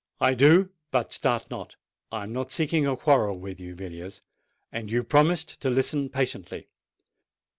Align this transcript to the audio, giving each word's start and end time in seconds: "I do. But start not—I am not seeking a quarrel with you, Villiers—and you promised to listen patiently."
"I 0.19 0.33
do. 0.33 0.71
But 0.89 1.13
start 1.13 1.51
not—I 1.51 2.23
am 2.23 2.33
not 2.33 2.51
seeking 2.51 2.87
a 2.87 2.97
quarrel 2.97 3.37
with 3.37 3.59
you, 3.59 3.75
Villiers—and 3.75 4.89
you 4.89 5.03
promised 5.03 5.61
to 5.61 5.69
listen 5.69 6.09
patiently." 6.09 6.69